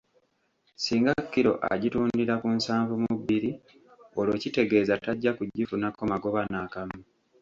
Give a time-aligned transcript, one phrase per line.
[0.83, 3.51] Singa kilo agitundira ku nsanvu mu bbiri,
[4.19, 6.99] olwo kitegeeza tajja kugifunako magoba n’akamu.